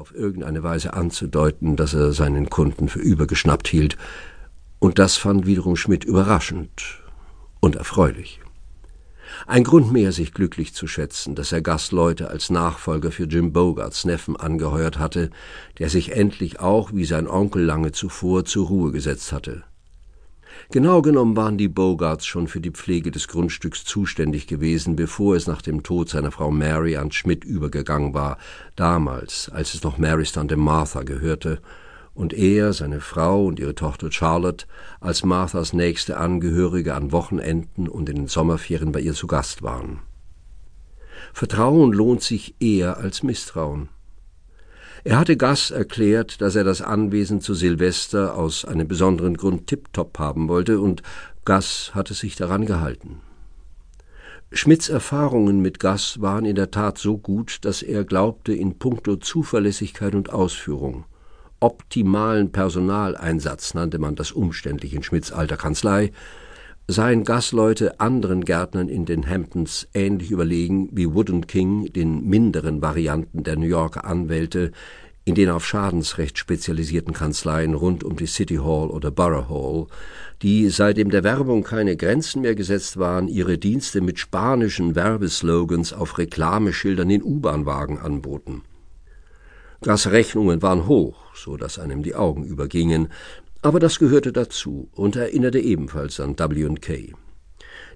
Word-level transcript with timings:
auf 0.00 0.14
irgendeine 0.14 0.62
Weise 0.62 0.94
anzudeuten, 0.94 1.76
dass 1.76 1.92
er 1.92 2.12
seinen 2.12 2.48
Kunden 2.48 2.88
für 2.88 3.00
übergeschnappt 3.00 3.68
hielt, 3.68 3.98
und 4.78 4.98
das 4.98 5.18
fand 5.18 5.44
wiederum 5.44 5.76
Schmidt 5.76 6.04
überraschend 6.04 7.02
und 7.60 7.76
erfreulich. 7.76 8.40
Ein 9.46 9.62
Grund 9.62 9.92
mehr, 9.92 10.10
sich 10.12 10.32
glücklich 10.32 10.72
zu 10.72 10.86
schätzen, 10.86 11.34
dass 11.34 11.52
er 11.52 11.60
Gastleute 11.60 12.30
als 12.30 12.48
Nachfolger 12.48 13.12
für 13.12 13.24
Jim 13.24 13.52
Bogarts 13.52 14.06
Neffen 14.06 14.36
angeheuert 14.36 14.98
hatte, 14.98 15.28
der 15.78 15.90
sich 15.90 16.12
endlich 16.12 16.60
auch, 16.60 16.94
wie 16.94 17.04
sein 17.04 17.28
Onkel 17.28 17.62
lange 17.62 17.92
zuvor, 17.92 18.46
zur 18.46 18.68
Ruhe 18.68 18.92
gesetzt 18.92 19.32
hatte. 19.32 19.64
Genau 20.70 21.02
genommen 21.02 21.36
waren 21.36 21.58
die 21.58 21.68
Bogarts 21.68 22.26
schon 22.26 22.46
für 22.46 22.60
die 22.60 22.70
Pflege 22.70 23.10
des 23.10 23.28
Grundstücks 23.28 23.84
zuständig 23.84 24.46
gewesen, 24.46 24.96
bevor 24.96 25.34
es 25.34 25.46
nach 25.46 25.62
dem 25.62 25.82
Tod 25.82 26.08
seiner 26.08 26.30
Frau 26.30 26.50
Mary 26.50 26.96
an 26.96 27.10
Schmidt 27.10 27.44
übergegangen 27.44 28.14
war, 28.14 28.38
damals, 28.76 29.48
als 29.48 29.74
es 29.74 29.82
noch 29.82 29.98
Marys 29.98 30.32
Tante 30.32 30.56
Martha 30.56 31.02
gehörte, 31.02 31.60
und 32.14 32.32
er, 32.32 32.72
seine 32.72 33.00
Frau 33.00 33.46
und 33.46 33.58
ihre 33.58 33.74
Tochter 33.74 34.12
Charlotte 34.12 34.66
als 35.00 35.24
Marthas 35.24 35.72
nächste 35.72 36.18
Angehörige 36.18 36.94
an 36.94 37.12
Wochenenden 37.12 37.88
und 37.88 38.08
in 38.08 38.16
den 38.16 38.26
Sommerferien 38.28 38.92
bei 38.92 39.00
ihr 39.00 39.14
zu 39.14 39.26
Gast 39.26 39.62
waren. 39.62 40.00
Vertrauen 41.32 41.92
lohnt 41.92 42.22
sich 42.22 42.56
eher 42.60 42.98
als 42.98 43.22
Misstrauen. 43.22 43.88
Er 45.04 45.18
hatte 45.18 45.36
Gus 45.36 45.70
erklärt, 45.70 46.40
dass 46.40 46.56
er 46.56 46.64
das 46.64 46.82
Anwesen 46.82 47.40
zu 47.40 47.54
Silvester 47.54 48.36
aus 48.36 48.64
einem 48.64 48.86
besonderen 48.86 49.36
Grund 49.36 49.66
tiptop 49.66 50.18
haben 50.18 50.48
wollte, 50.48 50.80
und 50.80 51.02
Gus 51.44 51.92
hatte 51.94 52.14
sich 52.14 52.36
daran 52.36 52.66
gehalten. 52.66 53.20
Schmidts 54.52 54.88
Erfahrungen 54.88 55.60
mit 55.60 55.80
Gus 55.80 56.20
waren 56.20 56.44
in 56.44 56.56
der 56.56 56.70
Tat 56.70 56.98
so 56.98 57.16
gut, 57.16 57.58
dass 57.62 57.82
er 57.82 58.04
glaubte, 58.04 58.52
in 58.52 58.78
puncto 58.78 59.16
Zuverlässigkeit 59.16 60.14
und 60.14 60.30
Ausführung 60.30 61.04
optimalen 61.60 62.50
Personaleinsatz 62.50 63.74
nannte 63.74 63.98
man 63.98 64.16
das 64.16 64.32
umständlich 64.32 64.94
in 64.94 65.02
Schmidts 65.02 65.30
alter 65.30 65.56
Kanzlei, 65.56 66.12
seien 66.90 67.24
Gasleute 67.24 68.00
anderen 68.00 68.44
Gärtnern 68.44 68.88
in 68.88 69.04
den 69.04 69.28
Hamptons 69.28 69.88
ähnlich 69.94 70.30
überlegen 70.30 70.88
wie 70.92 71.12
Wood 71.12 71.48
King 71.48 71.92
den 71.92 72.28
minderen 72.28 72.82
Varianten 72.82 73.44
der 73.44 73.56
New 73.56 73.66
Yorker 73.66 74.04
Anwälte 74.04 74.72
in 75.24 75.34
den 75.34 75.50
auf 75.50 75.66
Schadensrecht 75.66 76.38
spezialisierten 76.38 77.12
Kanzleien 77.12 77.74
rund 77.74 78.02
um 78.02 78.16
die 78.16 78.26
City 78.26 78.56
Hall 78.56 78.88
oder 78.88 79.10
Borough 79.10 79.48
Hall, 79.48 79.86
die 80.42 80.68
seitdem 80.70 81.10
der 81.10 81.22
Werbung 81.22 81.62
keine 81.62 81.96
Grenzen 81.96 82.42
mehr 82.42 82.54
gesetzt 82.54 82.98
waren, 82.98 83.28
ihre 83.28 83.58
Dienste 83.58 84.00
mit 84.00 84.18
spanischen 84.18 84.94
Werbeslogans 84.94 85.92
auf 85.92 86.18
Reklameschildern 86.18 87.10
in 87.10 87.22
U-Bahn-Wagen 87.22 87.98
anboten. 87.98 88.62
Gasrechnungen 89.82 90.62
waren 90.62 90.86
hoch, 90.86 91.16
so 91.34 91.56
dass 91.56 91.78
einem 91.78 92.02
die 92.02 92.14
Augen 92.14 92.44
übergingen, 92.44 93.08
aber 93.62 93.80
das 93.80 93.98
gehörte 93.98 94.32
dazu 94.32 94.88
und 94.92 95.16
erinnerte 95.16 95.58
ebenfalls 95.58 96.20
an 96.20 96.38
W&K. 96.38 97.12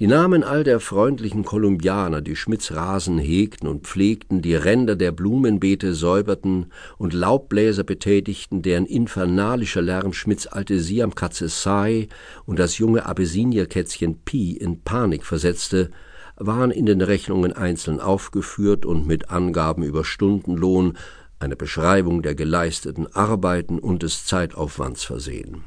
Die 0.00 0.06
Namen 0.06 0.44
all 0.44 0.62
der 0.62 0.78
freundlichen 0.78 1.44
Kolumbianer, 1.44 2.20
die 2.20 2.36
Schmidts 2.36 2.72
Rasen 2.72 3.18
hegten 3.18 3.66
und 3.68 3.84
pflegten, 3.84 4.42
die 4.42 4.54
Ränder 4.54 4.94
der 4.94 5.10
Blumenbeete 5.10 5.92
säuberten 5.92 6.66
und 6.98 7.12
Laubbläser 7.12 7.82
betätigten, 7.82 8.62
deren 8.62 8.86
infernalischer 8.86 9.82
Lärm 9.82 10.12
Schmidts 10.12 10.46
alte 10.46 10.78
Siamkatze 10.78 11.48
Sai 11.48 12.06
und 12.46 12.60
das 12.60 12.78
junge 12.78 13.06
Abysinierkätzchen 13.06 14.20
Pi 14.24 14.52
in 14.52 14.82
Panik 14.82 15.26
versetzte, 15.26 15.90
waren 16.36 16.70
in 16.70 16.86
den 16.86 17.00
Rechnungen 17.00 17.52
einzeln 17.52 17.98
aufgeführt 17.98 18.86
und 18.86 19.08
mit 19.08 19.30
Angaben 19.30 19.82
über 19.82 20.04
Stundenlohn, 20.04 20.96
eine 21.40 21.56
Beschreibung 21.56 22.22
der 22.22 22.34
geleisteten 22.34 23.06
Arbeiten 23.14 23.78
und 23.78 24.02
des 24.02 24.24
Zeitaufwands 24.24 25.04
versehen. 25.04 25.64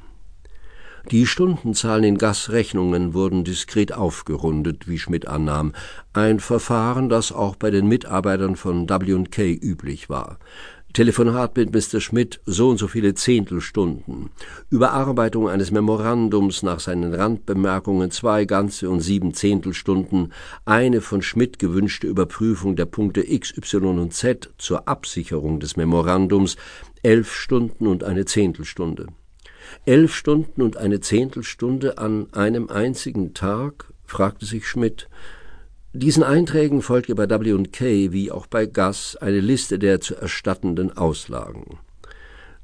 Die 1.10 1.26
Stundenzahlen 1.26 2.04
in 2.04 2.18
Gasrechnungen 2.20 3.16
wurden 3.16 3.44
diskret 3.44 3.92
aufgerundet, 3.92 4.88
wie 4.88 5.00
Schmidt 5.00 5.28
annahm, 5.28 5.74
ein 6.14 6.40
Verfahren, 6.40 7.10
das 7.10 7.32
auch 7.32 7.56
bei 7.56 7.72
den 7.72 7.88
Mitarbeitern 7.88 8.56
von 8.56 8.88
W&K 8.88 9.52
üblich 9.52 10.10
war. 10.10 10.38
Telefonat 10.94 11.56
mit 11.56 11.74
Mr. 11.74 12.02
Schmidt 12.02 12.42
so 12.46 12.70
und 12.70 12.78
so 12.78 12.88
viele 12.88 13.14
Zehntelstunden, 13.14 14.30
Überarbeitung 14.70 15.48
eines 15.48 15.72
Memorandums 15.72 16.64
nach 16.64 16.82
seinen 16.82 17.14
Randbemerkungen 17.14 18.12
zwei 18.12 18.44
ganze 18.44 18.90
und 18.90 19.00
sieben 19.00 19.34
Zehntelstunden, 19.34 20.34
eine 20.66 21.00
von 21.00 21.22
Schmidt 21.22 21.60
gewünschte 21.60 22.08
Überprüfung 22.08 22.76
der 22.76 22.88
Punkte 22.88 23.22
X, 23.26 23.56
Y 23.56 24.00
und 24.00 24.14
Z 24.14 24.50
zur 24.58 24.90
Absicherung 24.90 25.62
des 25.62 25.78
Memorandums, 25.78 26.58
elf 27.04 27.34
Stunden 27.34 27.88
und 27.88 28.04
eine 28.04 28.26
Zehntelstunde. 28.26 29.08
Elf 29.86 30.14
Stunden 30.14 30.62
und 30.62 30.76
eine 30.76 31.00
Zehntelstunde 31.00 32.00
an 32.00 32.34
einem 32.34 32.70
einzigen 32.70 33.34
Tag? 33.34 33.94
fragte 34.06 34.46
sich 34.46 34.68
Schmidt. 34.68 35.08
Diesen 35.94 36.24
Einträgen 36.24 36.82
folgte 36.82 37.16
bei 37.16 37.30
W&K 37.30 38.14
wie 38.14 38.32
auch 38.32 38.48
bei 38.48 38.66
Gus 38.66 39.18
eine 39.18 39.42
Liste 39.42 39.78
der 39.78 40.00
zu 40.00 40.16
erstattenden 40.16 40.96
Auslagen. 40.96 41.80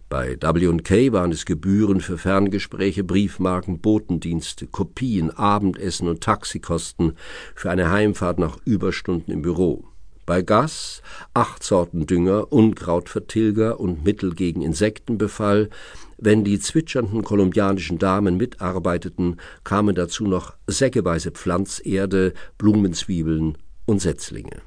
Bei 0.07 0.37
W&K 0.39 1.11
waren 1.11 1.33
es 1.33 1.45
Gebühren 1.45 1.99
für 1.99 2.17
Ferngespräche, 2.17 3.03
Briefmarken, 3.03 3.79
Botendienste, 3.81 4.67
Kopien, 4.67 5.29
Abendessen 5.31 6.07
und 6.07 6.21
Taxikosten 6.21 7.17
für 7.53 7.69
eine 7.69 7.91
Heimfahrt 7.91 8.39
nach 8.39 8.59
Überstunden 8.63 9.33
im 9.33 9.41
Büro. 9.41 9.83
Bei 10.27 10.41
Gas 10.41 11.01
acht 11.33 11.63
Sorten 11.63 12.05
Dünger, 12.05 12.51
Unkrautvertilger 12.51 13.79
und 13.79 14.03
Mittel 14.03 14.35
gegen 14.35 14.61
Insektenbefall. 14.61 15.69
Wenn 16.17 16.43
die 16.43 16.59
zwitschernden 16.59 17.23
kolumbianischen 17.23 17.97
Damen 17.97 18.35
mitarbeiteten, 18.35 19.37
kamen 19.63 19.95
dazu 19.95 20.27
noch 20.27 20.53
säckeweise 20.67 21.31
Pflanzerde, 21.31 22.33
Blumenzwiebeln 22.57 23.57
und 23.85 24.01
Setzlinge. 24.01 24.61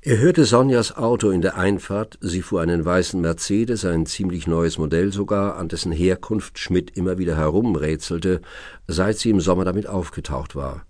Er 0.00 0.18
hörte 0.20 0.46
Sonjas 0.46 0.96
Auto 0.96 1.28
in 1.28 1.42
der 1.42 1.58
Einfahrt, 1.58 2.16
sie 2.22 2.40
fuhr 2.40 2.62
einen 2.62 2.82
weißen 2.82 3.20
Mercedes, 3.20 3.84
ein 3.84 4.06
ziemlich 4.06 4.46
neues 4.46 4.78
Modell 4.78 5.12
sogar, 5.12 5.56
an 5.56 5.68
dessen 5.68 5.92
Herkunft 5.92 6.58
Schmidt 6.58 6.96
immer 6.96 7.18
wieder 7.18 7.36
herumrätselte, 7.36 8.40
seit 8.86 9.18
sie 9.18 9.28
im 9.28 9.40
Sommer 9.40 9.66
damit 9.66 9.86
aufgetaucht 9.86 10.56
war. 10.56 10.86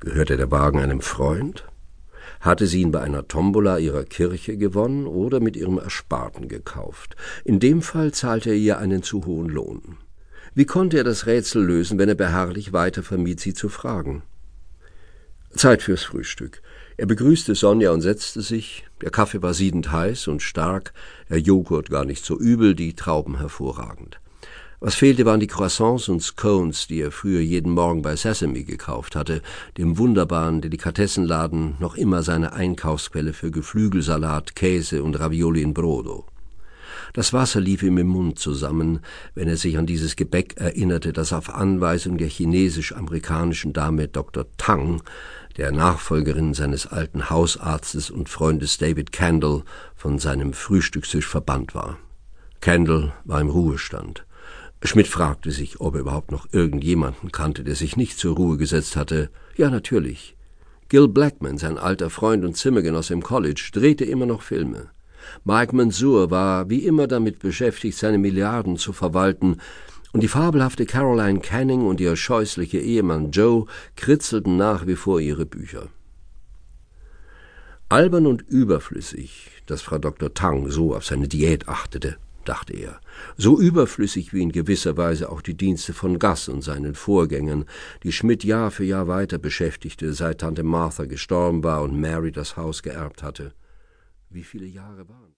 Gehörte 0.00 0.36
der 0.36 0.50
Wagen 0.50 0.80
einem 0.80 1.00
Freund? 1.00 1.64
Hatte 2.40 2.66
sie 2.66 2.82
ihn 2.82 2.92
bei 2.92 3.00
einer 3.00 3.26
Tombola 3.26 3.78
ihrer 3.78 4.04
Kirche 4.04 4.56
gewonnen 4.56 5.06
oder 5.06 5.40
mit 5.40 5.56
ihrem 5.56 5.78
Ersparten 5.78 6.48
gekauft? 6.48 7.16
In 7.44 7.58
dem 7.60 7.82
Fall 7.82 8.12
zahlte 8.12 8.50
er 8.50 8.56
ihr 8.56 8.78
einen 8.78 9.02
zu 9.02 9.26
hohen 9.26 9.48
Lohn. 9.48 9.96
Wie 10.54 10.64
konnte 10.64 10.98
er 10.98 11.04
das 11.04 11.26
Rätsel 11.26 11.64
lösen, 11.64 11.98
wenn 11.98 12.08
er 12.08 12.14
beharrlich 12.14 12.72
weiter 12.72 13.02
vermied, 13.02 13.40
sie 13.40 13.54
zu 13.54 13.68
fragen? 13.68 14.22
Zeit 15.54 15.82
fürs 15.82 16.02
Frühstück. 16.02 16.62
Er 16.96 17.06
begrüßte 17.06 17.54
Sonja 17.54 17.90
und 17.92 18.00
setzte 18.00 18.42
sich. 18.42 18.84
Der 19.00 19.10
Kaffee 19.10 19.42
war 19.42 19.54
siedend 19.54 19.92
heiß 19.92 20.28
und 20.28 20.42
stark, 20.42 20.92
der 21.30 21.40
Joghurt 21.40 21.90
gar 21.90 22.04
nicht 22.04 22.24
so 22.24 22.38
übel, 22.38 22.74
die 22.74 22.94
Trauben 22.94 23.38
hervorragend. 23.38 24.20
Was 24.80 24.94
fehlte, 24.94 25.26
waren 25.26 25.40
die 25.40 25.48
Croissants 25.48 26.08
und 26.08 26.22
Scones, 26.22 26.86
die 26.86 27.00
er 27.00 27.10
früher 27.10 27.40
jeden 27.40 27.72
Morgen 27.72 28.00
bei 28.00 28.14
Sesame 28.14 28.62
gekauft 28.62 29.16
hatte, 29.16 29.42
dem 29.76 29.98
wunderbaren 29.98 30.60
Delikatessenladen, 30.60 31.74
noch 31.80 31.96
immer 31.96 32.22
seine 32.22 32.52
Einkaufsquelle 32.52 33.32
für 33.32 33.50
Geflügelsalat, 33.50 34.54
Käse 34.54 35.02
und 35.02 35.18
Ravioli 35.18 35.62
in 35.62 35.74
Brodo. 35.74 36.26
Das 37.12 37.32
Wasser 37.32 37.60
lief 37.60 37.82
ihm 37.82 37.98
im 37.98 38.06
Mund 38.06 38.38
zusammen, 38.38 39.00
wenn 39.34 39.48
er 39.48 39.56
sich 39.56 39.78
an 39.78 39.86
dieses 39.86 40.14
Gebäck 40.14 40.54
erinnerte, 40.58 41.12
das 41.12 41.32
auf 41.32 41.52
Anweisung 41.52 42.16
der 42.16 42.28
chinesisch-amerikanischen 42.28 43.72
Dame 43.72 44.06
Dr. 44.06 44.46
Tang, 44.58 45.02
der 45.56 45.72
Nachfolgerin 45.72 46.54
seines 46.54 46.86
alten 46.86 47.30
Hausarztes 47.30 48.10
und 48.10 48.28
Freundes 48.28 48.78
David 48.78 49.10
Candle, 49.10 49.64
von 49.96 50.20
seinem 50.20 50.52
Frühstückstisch 50.52 51.26
verbannt 51.26 51.74
war. 51.74 51.98
Candle 52.60 53.12
war 53.24 53.40
im 53.40 53.48
Ruhestand. 53.48 54.24
Schmidt 54.82 55.08
fragte 55.08 55.50
sich, 55.50 55.80
ob 55.80 55.94
er 55.94 56.02
überhaupt 56.02 56.30
noch 56.30 56.46
irgendjemanden 56.52 57.32
kannte, 57.32 57.64
der 57.64 57.74
sich 57.74 57.96
nicht 57.96 58.16
zur 58.16 58.36
Ruhe 58.36 58.56
gesetzt 58.56 58.94
hatte. 58.94 59.30
Ja, 59.56 59.70
natürlich. 59.70 60.36
Gil 60.88 61.08
Blackman, 61.08 61.58
sein 61.58 61.78
alter 61.78 62.10
Freund 62.10 62.44
und 62.44 62.56
Zimmergenosse 62.56 63.12
im 63.12 63.22
College, 63.22 63.70
drehte 63.72 64.04
immer 64.04 64.26
noch 64.26 64.42
Filme. 64.42 64.90
Mike 65.44 65.74
Mansour 65.74 66.30
war 66.30 66.70
wie 66.70 66.86
immer 66.86 67.08
damit 67.08 67.40
beschäftigt, 67.40 67.98
seine 67.98 68.18
Milliarden 68.18 68.76
zu 68.76 68.92
verwalten, 68.92 69.56
und 70.12 70.22
die 70.22 70.28
fabelhafte 70.28 70.86
Caroline 70.86 71.40
Canning 71.40 71.84
und 71.86 72.00
ihr 72.00 72.16
scheußlicher 72.16 72.78
Ehemann 72.78 73.30
Joe 73.30 73.66
kritzelten 73.94 74.56
nach 74.56 74.86
wie 74.86 74.96
vor 74.96 75.20
ihre 75.20 75.44
Bücher. 75.44 75.88
Albern 77.90 78.26
und 78.26 78.42
überflüssig, 78.42 79.50
dass 79.66 79.82
Frau 79.82 79.98
Dr. 79.98 80.32
Tang 80.32 80.70
so 80.70 80.94
auf 80.94 81.04
seine 81.04 81.28
Diät 81.28 81.68
achtete 81.68 82.16
dachte 82.48 82.74
er, 82.74 83.00
so 83.36 83.60
überflüssig 83.60 84.32
wie 84.32 84.42
in 84.42 84.52
gewisser 84.52 84.96
Weise 84.96 85.30
auch 85.30 85.42
die 85.42 85.56
Dienste 85.56 85.92
von 85.92 86.18
Gass 86.18 86.48
und 86.48 86.62
seinen 86.62 86.94
Vorgängern, 86.94 87.64
die 88.02 88.12
Schmidt 88.12 88.44
Jahr 88.44 88.70
für 88.70 88.84
Jahr 88.84 89.08
weiter 89.08 89.38
beschäftigte, 89.38 90.12
seit 90.12 90.40
Tante 90.40 90.62
Martha 90.62 91.04
gestorben 91.04 91.62
war 91.64 91.82
und 91.82 92.00
Mary 92.00 92.32
das 92.32 92.56
Haus 92.56 92.82
geerbt 92.82 93.22
hatte. 93.22 93.52
Wie 94.30 94.44
viele 94.44 94.66
Jahre 94.66 95.08
waren 95.08 95.26